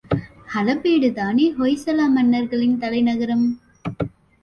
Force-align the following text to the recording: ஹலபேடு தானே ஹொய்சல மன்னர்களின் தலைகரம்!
ஹலபேடு 0.53 1.13
தானே 1.13 1.45
ஹொய்சல 1.51 2.09
மன்னர்களின் 2.09 2.77
தலைகரம்! 2.79 3.47